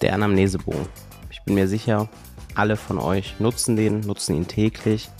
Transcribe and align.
Der 0.00 0.14
Anamnesebogen. 0.14 0.86
Ich 1.30 1.42
bin 1.42 1.54
mir 1.54 1.68
sicher, 1.68 2.08
alle 2.54 2.76
von 2.76 2.98
euch 2.98 3.38
nutzen 3.38 3.76
den, 3.76 4.00
nutzen 4.00 4.34
ihn 4.34 4.48
täglich. 4.48 5.10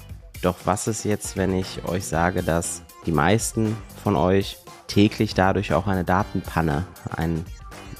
Doch 0.42 0.56
was 0.64 0.87
ist 0.87 1.04
jetzt, 1.04 1.37
wenn 1.37 1.54
ich 1.54 1.84
euch 1.84 2.07
sage, 2.07 2.42
dass 2.42 2.83
die 3.05 3.13
meisten 3.13 3.77
von 4.03 4.17
euch 4.17 4.57
täglich 4.87 5.35
dadurch 5.35 5.75
auch 5.75 5.87
eine 5.87 6.05
Datenpanne, 6.05 6.87
einen 7.15 7.45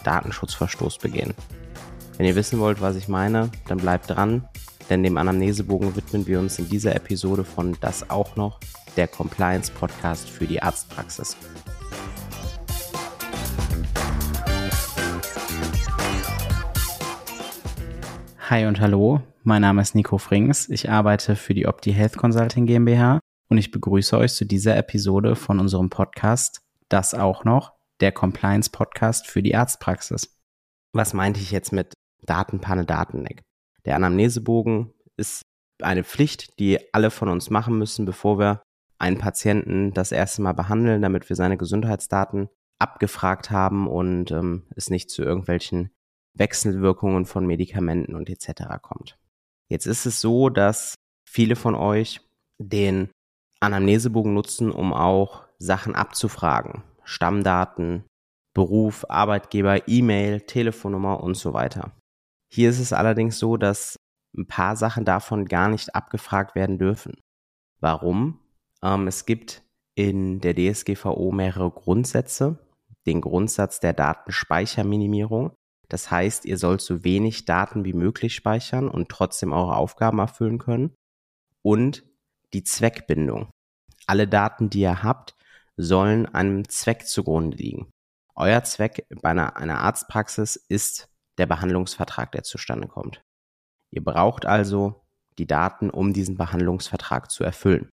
Datenschutzverstoß 0.05 0.99
begehen? 0.99 1.35
Wenn 2.17 2.27
ihr 2.27 2.35
wissen 2.35 2.59
wollt, 2.61 2.81
was 2.81 2.97
ich 2.97 3.09
meine, 3.09 3.51
dann 3.69 3.79
bleibt 3.79 4.09
dran, 4.09 4.49
denn 4.89 5.03
dem 5.03 5.19
Anamnesebogen 5.19 5.97
widmen 5.97 6.27
wir 6.27 6.39
uns 6.39 6.59
in 6.59 6.69
dieser 6.69 6.97
Episode 6.97 7.45
von 7.45 7.77
Das 7.81 8.09
auch 8.09 8.37
noch, 8.37 8.59
der 8.97 9.07
Compliance 9.07 9.71
Podcast 9.71 10.29
für 10.29 10.47
die 10.47 10.63
Arztpraxis. 10.63 11.37
Hi 18.51 18.67
und 18.67 18.81
hallo, 18.81 19.23
mein 19.45 19.63
Name 19.63 19.81
ist 19.81 19.95
Nico 19.95 20.19
Frings. 20.19 20.69
Ich 20.71 20.91
arbeite 20.91 21.37
für 21.37 21.55
die 21.55 21.69
Opti 21.69 21.93
Health 21.93 22.17
Consulting 22.17 22.67
GmbH 22.67 23.21
und 23.49 23.59
ich 23.59 23.71
begrüße 23.71 24.19
euch 24.19 24.35
zu 24.35 24.45
dieser 24.45 24.77
Episode 24.77 25.37
von 25.37 25.61
unserem 25.61 25.89
Podcast, 25.89 26.59
das 26.89 27.15
auch 27.15 27.45
noch, 27.45 27.75
der 28.01 28.11
Compliance 28.11 28.69
Podcast 28.69 29.29
für 29.29 29.41
die 29.41 29.55
Arztpraxis. 29.55 30.37
Was 30.93 31.15
meinte 31.15 31.39
ich 31.39 31.53
jetzt 31.53 31.73
mit 31.73 31.95
Datenpanne, 32.27 32.85
Datenleck? 32.85 33.41
Der 33.85 33.95
Anamnesebogen 33.95 34.95
ist 35.17 35.43
eine 35.81 36.03
Pflicht, 36.03 36.59
die 36.59 36.93
alle 36.93 37.13
von 37.13 37.29
uns 37.29 37.51
machen 37.51 37.79
müssen, 37.79 38.05
bevor 38.05 38.41
wir 38.41 38.63
einen 38.99 39.19
Patienten 39.19 39.95
das 39.95 40.11
erste 40.11 40.43
Mal 40.43 40.55
behandeln, 40.55 41.03
damit 41.03 41.29
wir 41.29 41.37
seine 41.37 41.57
Gesundheitsdaten 41.57 42.49
abgefragt 42.81 43.53
haben 43.53 43.87
und 43.87 44.33
ähm, 44.33 44.67
es 44.75 44.91
nicht 44.91 45.09
zu 45.09 45.23
irgendwelchen 45.23 45.93
Wechselwirkungen 46.41 47.27
von 47.27 47.47
Medikamenten 47.47 48.17
und 48.17 48.29
etc. 48.29 48.81
kommt. 48.83 49.19
Jetzt 49.69 49.87
ist 49.87 50.07
es 50.07 50.21
so, 50.21 50.49
dass 50.49 50.97
viele 51.25 51.55
von 51.55 51.77
euch 51.77 52.21
den 52.59 53.11
Anamnesebogen 53.61 54.35
nutzen, 54.35 54.73
um 54.73 54.93
auch 54.93 55.45
Sachen 55.59 55.95
abzufragen. 55.95 56.83
Stammdaten, 57.05 58.05
Beruf, 58.55 59.05
Arbeitgeber, 59.09 59.87
E-Mail, 59.87 60.41
Telefonnummer 60.41 61.23
und 61.23 61.35
so 61.37 61.53
weiter. 61.53 61.93
Hier 62.53 62.71
ist 62.71 62.81
es 62.81 62.93
allerdings 62.93 63.39
so, 63.39 63.57
dass 63.57 63.97
ein 64.37 64.47
paar 64.47 64.77
Sachen 64.77 65.05
davon 65.05 65.45
gar 65.45 65.69
nicht 65.69 65.95
abgefragt 65.95 66.55
werden 66.55 66.79
dürfen. 66.79 67.15
Warum? 67.81 68.39
Ähm, 68.83 69.07
es 69.07 69.27
gibt 69.27 69.63
in 69.95 70.41
der 70.41 70.55
DSGVO 70.55 71.33
mehrere 71.33 71.71
Grundsätze. 71.71 72.59
Den 73.07 73.21
Grundsatz 73.21 73.81
der 73.81 73.93
Datenspeicherminimierung. 73.93 75.53
Das 75.91 76.11
heißt, 76.11 76.47
ihr 76.47 76.57
sollt 76.57 76.81
so 76.81 77.05
wenig 77.05 77.45
Daten 77.45 77.85
wie 77.85 77.93
möglich 77.93 78.35
speichern 78.35 78.89
und 78.89 79.09
trotzdem 79.09 79.53
eure 79.53 79.77
Aufgaben 79.77 80.21
erfüllen 80.21 80.59
können. 80.59 80.95
Und 81.63 82.05
die 82.55 82.65
Zweckbindung. 82.65 83.51
Alle 84.07 84.27
Daten, 84.27 84.71
die 84.71 84.81
ihr 84.81 85.03
habt, 85.03 85.35
sollen 85.77 86.27
einem 86.27 86.69
Zweck 86.69 87.07
zugrunde 87.07 87.57
liegen. 87.57 87.91
Euer 88.35 88.63
Zweck 88.65 89.07
bei 89.21 89.31
einer, 89.31 89.57
einer 89.57 89.81
Arztpraxis 89.81 90.57
ist 90.57 91.09
der 91.39 91.47
Behandlungsvertrag, 91.47 92.33
der 92.33 92.45
zustande 92.45 92.89
kommt. 92.89 93.23
Ihr 93.91 94.03
braucht 94.03 94.47
also 94.47 95.05
die 95.39 95.47
Daten, 95.47 95.91
um 95.91 96.13
diesen 96.13 96.37
Behandlungsvertrag 96.37 97.31
zu 97.31 97.45
erfüllen. 97.45 97.91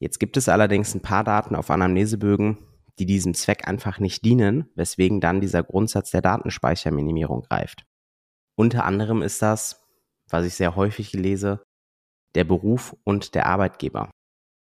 Jetzt 0.00 0.18
gibt 0.18 0.36
es 0.36 0.48
allerdings 0.48 0.94
ein 0.94 1.02
paar 1.02 1.24
Daten 1.24 1.54
auf 1.54 1.70
Anamnesebögen, 1.70 2.58
die 2.98 3.06
diesem 3.06 3.34
Zweck 3.34 3.68
einfach 3.68 3.98
nicht 3.98 4.24
dienen, 4.24 4.70
weswegen 4.74 5.20
dann 5.20 5.40
dieser 5.40 5.62
Grundsatz 5.62 6.10
der 6.10 6.22
Datenspeicherminimierung 6.22 7.42
greift. 7.42 7.84
Unter 8.56 8.84
anderem 8.84 9.22
ist 9.22 9.40
das, 9.40 9.84
was 10.28 10.44
ich 10.44 10.54
sehr 10.54 10.76
häufig 10.76 11.12
lese, 11.12 11.62
der 12.34 12.44
Beruf 12.44 12.96
und 13.04 13.34
der 13.34 13.46
Arbeitgeber. 13.46 14.10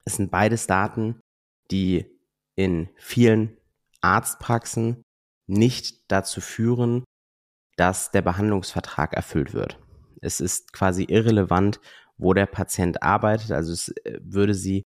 Es 0.05 0.17
sind 0.17 0.31
beides 0.31 0.67
Daten, 0.67 1.21
die 1.71 2.07
in 2.57 2.89
vielen 2.97 3.57
Arztpraxen 4.01 5.03
nicht 5.47 6.11
dazu 6.11 6.41
führen, 6.41 7.05
dass 7.77 8.11
der 8.11 8.23
Behandlungsvertrag 8.23 9.15
erfüllt 9.15 9.53
wird. 9.53 9.79
Es 10.21 10.41
ist 10.41 10.73
quasi 10.73 11.05
irrelevant, 11.05 11.81
wo 12.19 12.33
der 12.35 12.47
Patient 12.47 13.03
arbeitet. 13.03 13.53
Also 13.53 13.73
es 13.73 13.89
äh, 14.05 14.19
würde 14.23 14.55
sie 14.55 14.83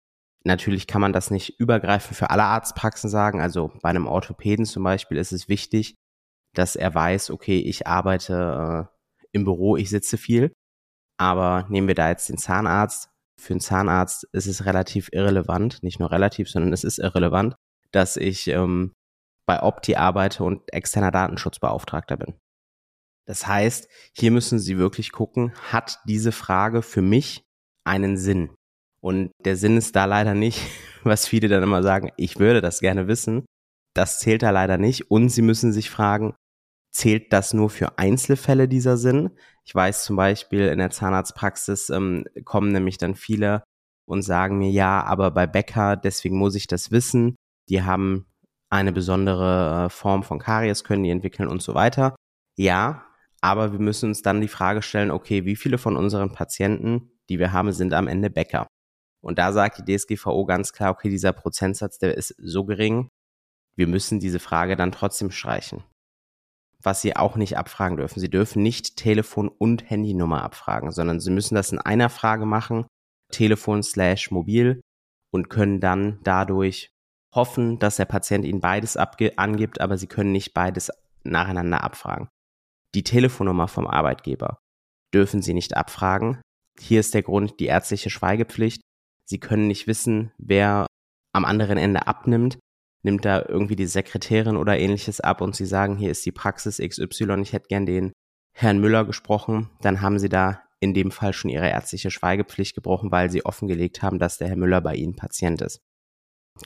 Natürlich 0.47 0.88
kann 0.88 1.02
man 1.02 1.12
das 1.12 1.30
nicht 1.30 1.59
übergreifend 1.59 2.16
für 2.16 2.30
alle 2.30 2.46
Arztpraxen 2.46 3.09
sagen. 3.09 3.41
Also 3.41 3.74
bei 3.81 3.90
einem 3.90 4.08
Orthopäden 4.08 4.63
zum 4.63 4.81
Beispiel 4.81 5.18
ist 5.18 5.34
es 5.34 5.50
wichtig, 5.50 5.96
dass 6.53 6.78
er 6.78 6.96
weiß, 6.96 7.31
okay, 7.31 7.59
ich 7.59 7.85
arbeite 7.85 8.88
äh, 8.90 9.28
im 9.34 9.44
Büro, 9.44 9.75
ich 9.75 9.90
sitze 9.90 10.18
viel. 10.18 10.53
Aber 11.19 11.66
nehmen 11.68 11.90
wir 11.90 11.96
da 11.96 12.07
jetzt 12.07 12.30
den 12.30 12.38
Zahnarzt. 12.38 13.09
Für 13.38 13.56
einen 13.56 13.59
Zahnarzt 13.59 14.25
ist 14.31 14.47
es 14.47 14.66
relativ 14.66 15.09
irrelevant, 15.12 15.84
nicht 15.84 16.00
nur 16.00 16.12
relativ, 16.12 16.50
sondern 16.50 16.72
es 16.72 16.86
ist 16.86 16.97
irrelevant, 16.97 17.56
dass 17.91 18.16
ich 18.16 18.47
ähm, 18.47 18.94
bei 19.46 19.62
Opti 19.62 19.97
arbeite 19.97 20.46
und 20.46 20.62
externer 20.72 21.12
Datenschutzbeauftragter 21.12 22.16
bin. 22.16 22.36
Das 23.25 23.47
heißt, 23.47 23.90
hier 24.16 24.31
müssen 24.31 24.59
Sie 24.59 24.78
wirklich 24.78 25.12
gucken, 25.12 25.52
hat 25.74 26.00
diese 26.06 26.31
Frage 26.31 26.81
für 26.81 27.02
mich 27.02 27.44
einen 27.84 28.16
Sinn? 28.16 28.56
Und 29.02 29.31
der 29.46 29.56
Sinn 29.56 29.78
ist 29.78 29.96
da 29.96 30.06
leider 30.06 30.34
nicht, 30.34 30.62
was 31.03 31.28
viele 31.28 31.47
dann 31.47 31.63
immer 31.63 31.84
sagen, 31.84 32.12
ich 32.18 32.40
würde 32.40 32.62
das 32.62 32.80
gerne 32.80 33.08
wissen. 33.08 33.46
Das 33.94 34.19
zählt 34.19 34.44
da 34.44 34.52
leider 34.52 34.78
nicht. 34.78 35.09
Und 35.09 35.30
sie 35.30 35.41
müssen 35.41 35.74
sich 35.74 35.90
fragen, 35.90 36.35
zählt 36.91 37.31
das 37.34 37.53
nur 37.53 37.69
für 37.69 37.97
Einzelfälle 37.97 38.68
dieser 38.68 38.97
Sinn? 38.97 39.31
Ich 39.66 39.75
weiß 39.75 40.03
zum 40.03 40.16
Beispiel 40.16 40.68
in 40.68 40.80
der 40.80 40.90
Zahnarztpraxis 40.90 41.90
ähm, 41.90 42.25
kommen 42.46 42.72
nämlich 42.72 42.97
dann 42.97 43.16
viele 43.16 43.63
und 44.07 44.22
sagen 44.22 44.57
mir, 44.57 44.72
ja, 44.72 45.03
aber 45.03 45.31
bei 45.31 45.46
Bäcker, 45.46 45.96
deswegen 45.96 46.38
muss 46.38 46.56
ich 46.56 46.68
das 46.68 46.91
wissen. 46.91 47.36
Die 47.69 47.84
haben 47.84 48.25
eine 48.69 48.94
besondere 48.94 49.86
äh, 49.86 49.90
Form 49.90 50.24
von 50.24 50.40
Karies, 50.40 50.84
können 50.84 51.03
die 51.03 51.09
entwickeln 51.09 51.50
und 51.50 51.62
so 51.62 51.75
weiter. 51.75 52.16
Ja, 52.57 53.06
aber 53.41 53.72
wir 53.72 53.80
müssen 53.80 54.09
uns 54.09 54.22
dann 54.22 54.41
die 54.41 54.47
Frage 54.47 54.81
stellen, 54.81 55.12
okay, 55.12 55.46
wie 55.46 55.56
viele 55.56 55.78
von 55.78 55.96
unseren 55.96 56.31
Patienten, 56.34 57.12
die 57.30 57.40
wir 57.40 57.52
haben, 57.53 57.72
sind 57.72 57.94
am 57.94 58.07
Ende 58.07 58.30
Bäcker? 58.30 58.68
Und 59.22 59.40
da 59.40 59.52
sagt 59.52 59.80
die 59.80 59.98
DSGVO 59.98 60.46
ganz 60.46 60.74
klar, 60.74 60.92
okay, 60.92 61.10
dieser 61.10 61.34
Prozentsatz, 61.34 61.98
der 61.98 62.16
ist 62.16 62.36
so 62.38 62.66
gering, 62.66 63.10
wir 63.76 63.88
müssen 63.88 64.20
diese 64.20 64.40
Frage 64.40 64.76
dann 64.76 64.92
trotzdem 64.92 65.32
streichen. 65.32 65.84
Was 66.82 67.02
Sie 67.02 67.16
auch 67.16 67.36
nicht 67.36 67.58
abfragen 67.58 67.98
dürfen. 67.98 68.20
Sie 68.20 68.30
dürfen 68.30 68.62
nicht 68.62 68.98
Telefon 68.98 69.50
und 69.50 69.90
Handynummer 69.90 70.44
abfragen, 70.44 70.92
sondern 70.92 71.20
Sie 71.20 71.32
müssen 71.32 71.56
das 71.56 71.72
in 71.72 71.80
einer 71.80 72.10
Frage 72.10 72.46
machen, 72.46 72.86
Telefon 73.32 73.84
slash 73.84 74.32
mobil 74.32 74.82
und 75.32 75.50
können 75.50 75.80
dann 75.80 76.20
dadurch 76.24 76.90
hoffen, 77.36 77.80
dass 77.80 77.98
der 77.98 78.06
Patient 78.06 78.46
Ihnen 78.46 78.62
beides 78.62 78.98
angibt, 78.98 79.82
aber 79.82 79.98
Sie 79.98 80.08
können 80.08 80.32
nicht 80.32 80.54
beides 80.54 80.92
nacheinander 81.24 81.84
abfragen. 81.84 82.30
Die 82.96 83.04
Telefonnummer 83.04 83.68
vom 83.68 83.86
Arbeitgeber 83.86 84.60
dürfen 85.14 85.42
Sie 85.42 85.54
nicht 85.54 85.76
abfragen. 85.76 86.42
Hier 86.80 87.00
ist 87.00 87.14
der 87.14 87.24
Grund 87.24 87.60
die 87.60 87.66
ärztliche 87.66 88.10
Schweigepflicht. 88.10 88.82
Sie 89.30 89.40
können 89.40 89.68
nicht 89.68 89.88
wissen, 89.88 90.32
wer 90.38 90.88
am 91.34 91.46
anderen 91.46 91.78
Ende 91.78 92.08
abnimmt. 92.08 92.58
Nimmt 93.04 93.26
da 93.26 93.46
irgendwie 93.48 93.76
die 93.76 93.86
Sekretärin 93.86 94.58
oder 94.58 94.78
ähnliches 94.78 95.22
ab 95.22 95.42
und 95.42 95.56
Sie 95.56 95.66
sagen, 95.66 95.98
hier 95.98 96.12
ist 96.12 96.26
die 96.26 96.32
Praxis 96.32 96.80
XY, 96.80 97.42
ich 97.42 97.54
hätte 97.54 97.68
gern 97.68 97.86
den 97.86 98.12
Herrn 98.54 98.80
Müller 98.80 99.06
gesprochen, 99.06 99.70
dann 99.82 100.02
haben 100.02 100.18
Sie 100.18 100.30
da 100.30 100.64
in 100.80 100.94
dem 100.94 101.12
Fall 101.12 101.34
schon 101.34 101.50
Ihre 101.52 101.70
ärztliche 101.70 102.12
Schweigepflicht 102.12 102.76
gebrochen, 102.76 103.12
weil 103.12 103.30
Sie 103.30 103.46
offengelegt 103.46 104.02
haben, 104.02 104.20
dass 104.20 104.38
der 104.38 104.48
Herr 104.48 104.56
Müller 104.56 104.82
bei 104.82 104.96
Ihnen 104.96 105.16
Patient 105.16 105.62
ist. 105.62 105.80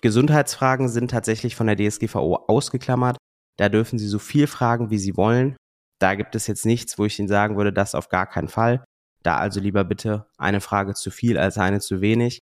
Gesundheitsfragen 0.02 0.88
sind 0.88 1.12
tatsächlich 1.12 1.56
von 1.56 1.68
der 1.68 1.76
DSGVO 1.76 2.46
ausgeklammert. 2.48 3.18
Da 3.58 3.68
dürfen 3.68 4.00
Sie 4.00 4.08
so 4.08 4.20
viel 4.20 4.48
fragen, 4.48 4.90
wie 4.90 4.98
Sie 4.98 5.18
wollen. 5.18 5.58
Da 6.00 6.16
gibt 6.16 6.36
es 6.36 6.48
jetzt 6.48 6.66
nichts, 6.66 6.98
wo 6.98 7.06
ich 7.06 7.20
Ihnen 7.20 7.28
sagen 7.28 7.58
würde, 7.58 7.74
das 7.74 7.94
auf 7.94 8.10
gar 8.10 8.26
keinen 8.26 8.48
Fall. 8.48 8.84
Da 9.24 9.38
also 9.38 9.60
lieber 9.60 9.84
bitte 9.84 10.28
eine 10.38 10.62
Frage 10.62 10.94
zu 10.94 11.12
viel 11.12 11.38
als 11.38 11.58
eine 11.58 11.80
zu 11.80 12.02
wenig. 12.02 12.40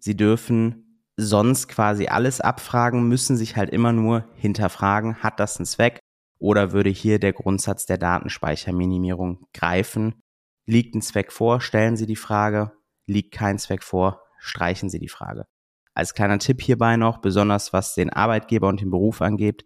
Sie 0.00 0.16
dürfen 0.16 1.04
sonst 1.16 1.68
quasi 1.68 2.06
alles 2.06 2.40
abfragen, 2.40 3.08
müssen 3.08 3.36
sich 3.36 3.56
halt 3.56 3.70
immer 3.70 3.92
nur 3.92 4.24
hinterfragen, 4.36 5.16
hat 5.16 5.40
das 5.40 5.56
einen 5.56 5.66
Zweck 5.66 5.98
oder 6.38 6.72
würde 6.72 6.90
hier 6.90 7.18
der 7.18 7.32
Grundsatz 7.32 7.86
der 7.86 7.98
Datenspeicherminimierung 7.98 9.46
greifen? 9.52 10.20
Liegt 10.66 10.94
ein 10.94 11.02
Zweck 11.02 11.32
vor, 11.32 11.60
stellen 11.60 11.96
Sie 11.96 12.06
die 12.06 12.16
Frage, 12.16 12.72
liegt 13.06 13.34
kein 13.34 13.58
Zweck 13.58 13.82
vor, 13.82 14.22
streichen 14.38 14.90
Sie 14.90 15.00
die 15.00 15.08
Frage. 15.08 15.46
Als 15.94 16.14
kleiner 16.14 16.38
Tipp 16.38 16.62
hierbei 16.62 16.96
noch, 16.96 17.18
besonders 17.18 17.72
was 17.72 17.94
den 17.94 18.10
Arbeitgeber 18.10 18.68
und 18.68 18.80
den 18.80 18.90
Beruf 18.90 19.20
angeht, 19.20 19.64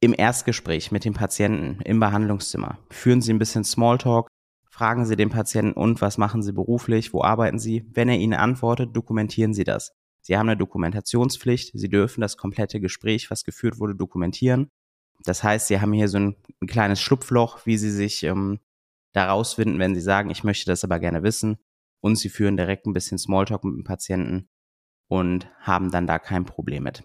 im 0.00 0.14
Erstgespräch 0.16 0.92
mit 0.92 1.06
dem 1.06 1.14
Patienten 1.14 1.80
im 1.82 2.00
Behandlungszimmer 2.00 2.78
führen 2.90 3.22
Sie 3.22 3.32
ein 3.32 3.38
bisschen 3.38 3.64
Smalltalk, 3.64 4.28
Fragen 4.76 5.06
Sie 5.06 5.16
den 5.16 5.30
Patienten, 5.30 5.72
und 5.72 6.02
was 6.02 6.18
machen 6.18 6.42
Sie 6.42 6.52
beruflich, 6.52 7.14
wo 7.14 7.22
arbeiten 7.22 7.58
Sie? 7.58 7.86
Wenn 7.94 8.10
er 8.10 8.18
Ihnen 8.18 8.34
antwortet, 8.34 8.94
dokumentieren 8.94 9.54
Sie 9.54 9.64
das. 9.64 9.94
Sie 10.20 10.36
haben 10.36 10.50
eine 10.50 10.58
Dokumentationspflicht, 10.58 11.70
Sie 11.72 11.88
dürfen 11.88 12.20
das 12.20 12.36
komplette 12.36 12.78
Gespräch, 12.78 13.30
was 13.30 13.44
geführt 13.44 13.78
wurde, 13.78 13.94
dokumentieren. 13.94 14.70
Das 15.24 15.42
heißt, 15.42 15.68
sie 15.68 15.80
haben 15.80 15.94
hier 15.94 16.08
so 16.08 16.18
ein, 16.18 16.36
ein 16.60 16.66
kleines 16.66 17.00
Schlupfloch, 17.00 17.64
wie 17.64 17.78
sie 17.78 17.90
sich 17.90 18.22
ähm, 18.24 18.60
da 19.14 19.30
rausfinden, 19.30 19.78
wenn 19.78 19.94
sie 19.94 20.02
sagen, 20.02 20.28
ich 20.28 20.44
möchte 20.44 20.66
das 20.66 20.84
aber 20.84 20.98
gerne 20.98 21.22
wissen. 21.22 21.56
Und 22.02 22.16
sie 22.16 22.28
führen 22.28 22.58
direkt 22.58 22.84
ein 22.84 22.92
bisschen 22.92 23.16
Smalltalk 23.16 23.64
mit 23.64 23.76
dem 23.76 23.84
Patienten 23.84 24.50
und 25.08 25.48
haben 25.58 25.90
dann 25.90 26.06
da 26.06 26.18
kein 26.18 26.44
Problem 26.44 26.82
mit. 26.82 27.02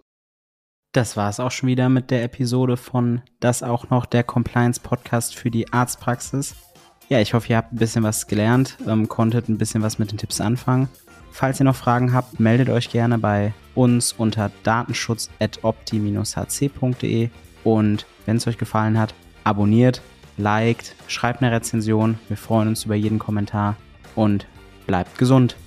Das 0.91 1.15
war 1.15 1.29
es 1.29 1.39
auch 1.39 1.51
schon 1.51 1.69
wieder 1.69 1.87
mit 1.87 2.11
der 2.11 2.25
Episode 2.25 2.75
von 2.75 3.21
Das 3.39 3.63
auch 3.63 3.89
noch 3.89 4.05
der 4.05 4.25
Compliance 4.25 4.81
Podcast 4.81 5.37
für 5.37 5.49
die 5.49 5.71
Arztpraxis. 5.71 6.53
Ja, 7.11 7.19
ich 7.19 7.33
hoffe, 7.33 7.49
ihr 7.49 7.57
habt 7.57 7.73
ein 7.73 7.77
bisschen 7.77 8.03
was 8.03 8.27
gelernt, 8.27 8.77
ähm, 8.87 9.09
konntet 9.09 9.49
ein 9.49 9.57
bisschen 9.57 9.83
was 9.83 9.99
mit 9.99 10.13
den 10.13 10.17
Tipps 10.17 10.39
anfangen. 10.39 10.87
Falls 11.33 11.59
ihr 11.59 11.65
noch 11.65 11.75
Fragen 11.75 12.13
habt, 12.13 12.39
meldet 12.39 12.69
euch 12.69 12.89
gerne 12.89 13.17
bei 13.17 13.51
uns 13.75 14.13
unter 14.13 14.49
datenschutz.opti-hc.de 14.63 17.29
und 17.65 18.05
wenn 18.25 18.37
es 18.37 18.47
euch 18.47 18.57
gefallen 18.57 18.97
hat, 18.97 19.13
abonniert, 19.43 20.01
liked, 20.37 20.95
schreibt 21.07 21.41
eine 21.41 21.51
Rezension. 21.51 22.17
Wir 22.29 22.37
freuen 22.37 22.69
uns 22.69 22.85
über 22.85 22.95
jeden 22.95 23.19
Kommentar 23.19 23.75
und 24.15 24.47
bleibt 24.87 25.17
gesund. 25.17 25.57